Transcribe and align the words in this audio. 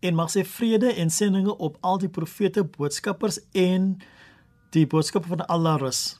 en 0.00 0.14
mag 0.14 0.30
sy 0.30 0.44
vrede 0.46 0.92
en 0.94 1.10
sendinge 1.10 1.56
op 1.56 1.76
al 1.80 1.98
die 1.98 2.10
profete, 2.12 2.64
boodskappers 2.64 3.40
en 3.52 3.96
die 4.74 4.86
boodskappe 4.86 5.30
van 5.30 5.46
Allah 5.46 5.78
rus. 5.80 6.18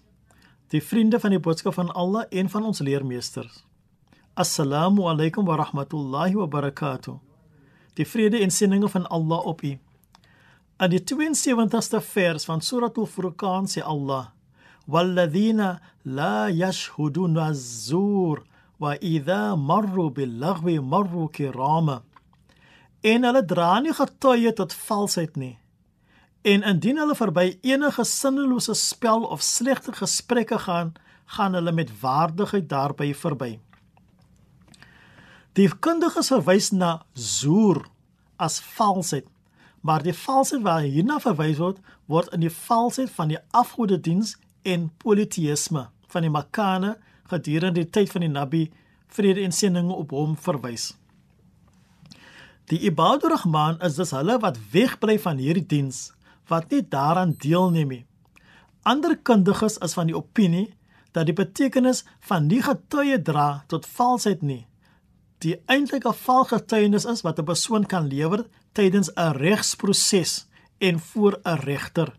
Die 0.72 0.82
vriende 0.84 1.20
van 1.20 1.32
die 1.32 1.40
boodskap 1.40 1.74
van 1.78 1.90
Allah 1.96 2.26
en 2.30 2.48
van 2.52 2.64
ons 2.68 2.82
leermeesters. 2.84 3.62
Assalamu 4.38 5.06
alaykum 5.08 5.46
wa 5.48 5.56
rahmatullahi 5.56 6.36
wa 6.36 6.46
barakatuh. 6.46 7.16
Die 7.96 8.06
vrede 8.06 8.38
en 8.38 8.50
sendinge 8.50 8.88
van 8.88 9.06
Allah 9.06 9.46
op 9.46 9.62
u. 9.62 9.78
In 10.78 10.90
die 10.92 11.00
72ste 11.02 12.02
vers 12.04 12.44
van 12.46 12.60
Surah 12.60 12.92
Al-Furqan 12.94 13.66
sê 13.66 13.82
Allah: 13.82 14.28
"Walladhina 14.86 15.80
la 16.04 16.48
yashhuduna 16.48 17.48
az-zur 17.48 18.44
wa 18.78 18.94
idha 19.00 19.56
marru 19.56 20.10
bil-laghwi 20.10 20.78
marru 20.80 21.28
kirama." 21.28 22.02
En 23.08 23.24
hulle 23.28 23.44
dra 23.52 23.70
nie 23.80 23.94
getuie 23.94 24.52
tot 24.58 24.74
valsheid 24.88 25.36
nie. 25.36 25.54
En 26.42 26.64
indien 26.72 27.00
hulle 27.00 27.16
verby 27.18 27.46
enige 27.66 28.04
sinnelose 28.04 28.74
spel 28.78 29.24
of 29.26 29.42
slegte 29.42 29.94
gesprekke 29.96 30.58
gaan, 30.66 30.92
gaan 31.36 31.54
hulle 31.58 31.72
met 31.72 31.92
waardigheid 32.00 32.68
daarby 32.68 33.12
verby. 33.14 33.50
Die 35.58 35.68
kundiges 35.86 36.30
verwys 36.32 36.70
na 36.70 36.92
zoer 37.12 37.82
as 38.36 38.60
valsheid 38.76 39.26
maar 39.80 40.02
die 40.02 40.14
valsheid 40.14 40.62
waar 40.62 40.82
hierna 40.82 41.18
verwys 41.22 41.58
word, 41.58 41.78
word 42.06 42.32
in 42.34 42.42
die 42.44 42.52
valsheid 42.52 43.10
van 43.14 43.30
die 43.32 43.38
afgodediens 43.56 44.34
en 44.68 44.90
politeïsme 45.00 45.86
van 46.12 46.24
die 46.24 46.32
Makkane 46.32 46.96
gedurende 47.30 47.84
die 47.84 47.90
tyd 47.92 48.12
van 48.12 48.24
die 48.24 48.32
Nabi 48.32 48.62
vrede 49.12 49.44
en 49.44 49.54
seëninge 49.54 49.94
op 49.94 50.12
hom 50.12 50.36
verwys. 50.36 50.90
Die 52.68 52.84
Ibadur 52.84 53.30
Rahman 53.30 53.78
is 53.80 53.94
dus 53.96 54.10
hulle 54.12 54.34
wat 54.42 54.58
wegbly 54.72 55.14
van 55.22 55.38
hierdie 55.40 55.64
diens, 55.64 56.10
wat 56.52 56.68
nie 56.68 56.82
daaraan 56.84 57.32
deelneem 57.40 57.94
nie. 57.94 58.04
Ander 58.84 59.14
kundiges 59.16 59.78
is 59.84 59.96
van 59.96 60.10
die 60.10 60.16
opinie 60.16 60.66
dat 61.16 61.30
die 61.30 61.36
betekenis 61.36 62.02
van 62.28 62.50
nie 62.50 62.60
getuie 62.60 63.16
dra 63.24 63.64
tot 63.72 63.88
valsheid 63.88 64.44
nie. 64.44 64.66
Die 65.40 65.56
eintlike 65.64 66.12
valgetuienis 66.12 67.08
is 67.08 67.24
wat 67.24 67.40
'n 67.40 67.48
persoon 67.48 67.86
kan 67.86 68.06
lewer 68.12 68.44
tydens 68.76 69.08
'n 69.16 69.32
regsproses 69.40 70.46
en 70.78 71.00
voor 71.00 71.40
'n 71.44 71.60
regter. 71.64 72.12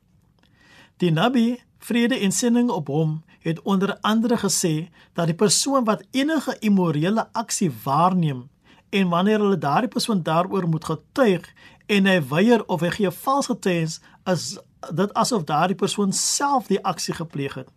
Die 0.97 1.11
Nabi, 1.11 1.61
vrede 1.77 2.17
en 2.19 2.31
seëning 2.31 2.69
op 2.69 2.87
hom, 2.87 3.23
het 3.39 3.61
onder 3.61 3.97
andere 4.01 4.37
gesê 4.37 4.89
dat 5.13 5.25
die 5.25 5.35
persoon 5.35 5.83
wat 5.83 6.03
enige 6.11 6.57
immorele 6.59 7.33
aksie 7.33 7.71
waarneem 7.83 8.49
en 8.89 9.09
wanneer 9.09 9.39
hulle 9.39 9.57
daardie 9.57 9.89
persoon 9.89 10.23
daaroor 10.23 10.67
moet 10.67 10.85
getuig 10.85 11.53
en 11.85 12.05
hy 12.05 12.19
weier 12.29 12.63
of 12.65 12.81
hy 12.85 12.89
gee 12.89 13.11
vals 13.11 13.49
getuienis, 13.49 13.99
is 14.25 14.57
dit 14.95 15.13
asof 15.13 15.43
daardie 15.43 15.77
persoon 15.77 16.13
self 16.13 16.67
die 16.67 16.81
aksie 16.85 17.13
gepleeg 17.13 17.53
het. 17.53 17.69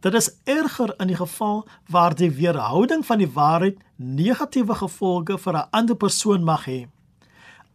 Dit 0.00 0.14
is 0.14 0.28
erger 0.44 0.92
in 1.00 1.08
die 1.10 1.16
geval 1.16 1.64
waar 1.90 2.14
die 2.14 2.30
weerhouding 2.30 3.06
van 3.06 3.18
die 3.18 3.30
waarheid 3.32 3.78
negatiewe 3.96 4.74
gevolge 4.74 5.38
vir 5.38 5.54
'n 5.56 5.68
ander 5.70 5.96
persoon 5.96 6.44
mag 6.44 6.66
hê. 6.66 6.86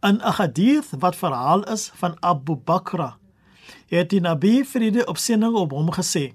In 0.02 0.20
'n 0.22 0.32
hadith 0.38 0.90
wat 0.98 1.16
verhaal 1.16 1.62
is 1.64 1.90
van 1.94 2.16
Abu 2.20 2.54
Bakra, 2.54 3.16
het 3.86 4.10
die 4.10 4.20
Nabi 4.20 4.64
vrede 4.64 5.06
op 5.06 5.18
sending 5.18 5.54
op 5.54 5.70
hom 5.70 5.92
gesê. 5.92 6.32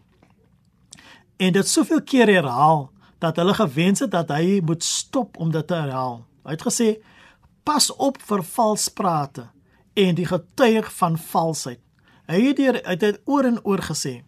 En 1.37 1.53
dit 1.53 1.67
soveel 1.67 2.01
keer 2.01 2.27
herhaal 2.27 2.91
dat 3.19 3.35
hulle 3.35 3.53
gewens 3.53 3.99
het 3.99 4.11
dat 4.11 4.29
hy 4.29 4.61
moet 4.65 4.83
stop 4.83 5.37
om 5.37 5.51
dit 5.51 5.67
te 5.67 5.73
herhaal. 5.73 6.25
Hy 6.43 6.51
het 6.51 6.65
gesê: 6.67 6.89
"Pas 7.63 7.89
op 7.95 8.21
vir 8.21 8.43
valsprate 8.43 9.49
en 9.93 10.15
die 10.15 10.25
getuig 10.25 10.93
van 10.93 11.17
valsheid." 11.17 11.79
Hy 12.27 12.41
het 12.41 12.57
deur 12.57 12.83
uit 12.83 12.99
dit 12.99 13.19
oor 13.25 13.45
en 13.47 13.59
oor 13.63 13.81
gesê. 13.81 14.23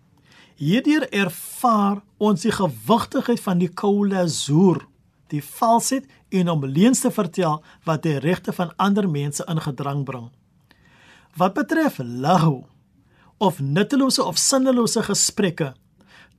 Hierdeur 0.55 1.09
ervaar 1.11 2.01
ons 2.17 2.41
die 2.41 2.51
gewigtigheid 2.51 3.39
van 3.39 3.59
die 3.59 3.69
kaula 3.72 4.25
zoer, 4.28 4.85
die 5.28 5.44
valsheid 5.44 6.07
en 6.29 6.49
om 6.49 6.66
leuns 6.66 6.99
te 7.03 7.11
vertel 7.11 7.61
wat 7.88 8.03
die 8.03 8.17
regte 8.19 8.53
van 8.55 8.72
ander 8.75 9.09
mense 9.09 9.44
in 9.47 9.61
gedrang 9.61 10.03
bring. 10.03 10.29
Wat 11.35 11.53
betref 11.53 11.99
lahu 12.03 12.63
of 13.38 13.59
nuttelose 13.59 14.23
of 14.23 14.38
sinnelose 14.38 15.03
gesprekke, 15.03 15.73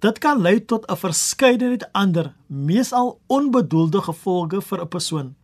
dit 0.00 0.18
kan 0.18 0.40
lei 0.40 0.64
tot 0.64 0.86
'n 0.90 0.96
verskeidenheid 0.96 1.92
ander, 1.92 2.32
meesal 2.46 3.20
onbedoelde 3.26 4.00
gevolge 4.00 4.60
vir 4.60 4.80
'n 4.80 4.88
persoon. 4.88 5.34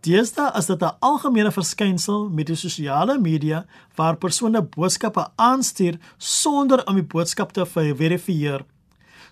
Deesdae 0.00 0.56
is 0.58 0.66
dit 0.66 0.82
'n 0.82 0.96
algemene 0.98 1.52
verskynsel 1.52 2.28
met 2.28 2.46
die 2.46 2.56
sosiale 2.56 3.18
media 3.18 3.66
waar 3.94 4.16
persone 4.16 4.62
boodskappe 4.62 5.28
aanstuur 5.36 5.98
sonder 6.18 6.86
om 6.86 6.94
die 6.94 7.10
boodskap 7.14 7.52
te 7.52 7.66
verifieer. 7.66 8.64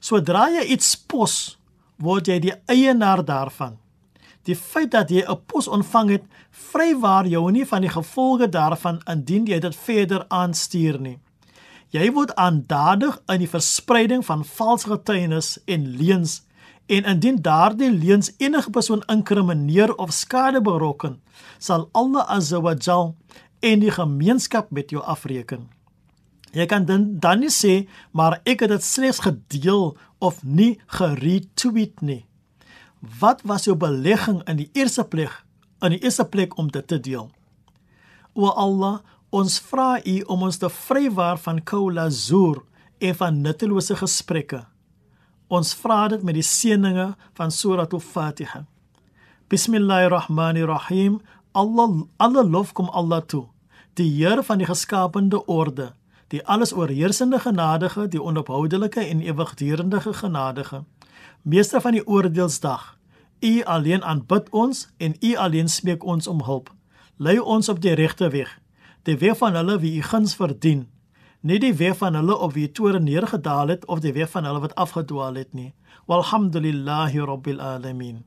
Sodra 0.00 0.48
jy 0.48 0.64
iets 0.64 0.94
pos, 0.96 1.58
word 1.98 2.26
jy 2.26 2.38
die 2.38 2.54
eienaar 2.66 3.24
daarvan. 3.24 3.78
Die 4.42 4.56
feit 4.56 4.90
dat 4.90 5.10
jy 5.10 5.24
'n 5.26 5.40
pos 5.46 5.68
ontvang 5.68 6.10
het, 6.10 6.24
vrywaar 6.50 7.26
jou 7.26 7.50
nie 7.50 7.66
van 7.66 7.80
die 7.80 7.90
gevolge 7.90 8.48
daarvan 8.48 9.00
indien 9.06 9.46
jy 9.46 9.58
dit 9.58 9.76
verder 9.76 10.24
aanstuur 10.28 11.00
nie. 11.00 11.18
Jy 11.90 12.06
word 12.14 12.30
aandadig 12.38 13.16
in 13.32 13.42
die 13.42 13.50
verspreiding 13.50 14.22
van 14.22 14.44
valse 14.46 14.86
getuienis 14.86 15.56
en 15.66 15.88
leuns 15.98 16.40
en 16.90 17.06
indien 17.06 17.38
daardie 17.42 17.90
leuns 17.90 18.30
enige 18.38 18.70
persoon 18.70 19.02
inkrimineer 19.10 19.94
of 19.94 20.12
skade 20.14 20.62
berokken, 20.62 21.20
sal 21.58 21.88
Allah 21.92 22.26
Azza 22.30 22.60
wa 22.62 22.74
Jal 22.74 23.14
en 23.60 23.82
die 23.82 23.90
gemeenskap 23.94 24.70
met 24.70 24.90
jou 24.90 25.02
afreken. 25.02 25.68
Jy 26.50 26.66
kan 26.66 26.86
dan 26.86 27.42
nie 27.42 27.52
sê 27.54 27.86
maar 28.10 28.40
ek 28.42 28.64
het 28.64 28.74
dit 28.74 28.86
slegs 28.86 29.22
gedeel 29.26 29.94
of 30.18 30.42
nie 30.42 30.78
geretweet 30.98 32.02
nie. 32.02 32.24
Wat 33.20 33.42
was 33.46 33.66
jou 33.66 33.76
belegging 33.78 34.42
in 34.50 34.58
die 34.62 34.70
eerste 34.74 35.06
plek 35.06 35.44
in 35.80 35.94
die 35.94 36.02
eerste 36.04 36.26
plek 36.28 36.58
om 36.58 36.68
dit 36.68 36.86
te 36.86 36.98
deel? 37.00 37.30
O 38.34 38.50
Allah, 38.50 39.00
ons 39.30 39.60
vra 39.62 40.00
U 40.02 40.16
om 40.26 40.42
ons 40.42 40.58
te 40.58 40.68
vrywaar 40.68 41.38
van 41.38 41.62
kaula 41.62 42.08
zur 42.10 42.64
en 42.98 43.14
van 43.14 43.40
nuttelose 43.40 43.94
gesprekke. 43.96 44.64
Ons 45.48 45.70
vra 45.74 46.08
dit 46.10 46.22
met 46.26 46.34
die 46.34 46.46
seëninge 46.46 47.12
van 47.38 47.50
Surah 47.54 47.86
Al-Fatiha. 47.86 48.64
Bismillahirrahmanirrahim. 49.50 51.20
Allah 51.52 52.02
alle 52.18 52.44
lof 52.44 52.72
kom 52.72 52.90
Allah 52.90 53.22
toe. 53.22 53.46
Die 53.94 54.08
Heer 54.18 54.42
van 54.42 54.58
die 54.58 54.66
geskapende 54.66 55.44
orde, 55.46 55.92
die 56.30 56.42
alles 56.46 56.72
oorheersende 56.72 57.38
genadige, 57.38 58.08
die 58.08 58.22
onophoudelike 58.22 59.00
en 59.00 59.20
ewigdurende 59.20 60.00
genadige. 60.00 60.84
Meester 61.42 61.80
van 61.80 61.92
die 61.92 62.06
oordeelsdag. 62.06 62.96
U 63.40 63.62
alleen 63.62 64.04
aanbid 64.04 64.50
ons 64.50 64.88
en 64.98 65.16
U 65.20 65.34
alleen 65.36 65.68
smeek 65.68 66.04
ons 66.04 66.26
om 66.26 66.42
hulp. 66.42 66.70
Lei 67.16 67.38
ons 67.38 67.68
op 67.68 67.80
die 67.80 67.94
regte 67.94 68.30
weg, 68.30 68.59
die 69.02 69.16
weg 69.16 69.36
van 69.40 69.54
hulle 69.54 69.78
wie 69.80 69.96
u 69.98 70.02
guns 70.02 70.34
verdien, 70.36 70.88
nie 71.40 71.58
die 71.58 71.74
weg 71.74 71.96
van 71.96 72.14
hulle 72.14 72.36
op 72.36 72.52
wie 72.52 72.68
toore 72.72 73.00
neergedaal 73.00 73.68
het 73.68 73.86
of 73.86 74.00
die 74.04 74.12
weg 74.12 74.30
van 74.30 74.44
hulle 74.44 74.60
wat 74.60 74.74
afgedwaal 74.74 75.34
het 75.40 75.52
nie. 75.54 75.72
Walhamdulillahi 76.06 77.24
rabbil 77.24 77.60
alamin. 77.60 78.24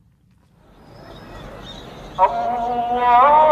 Allah 2.16 3.43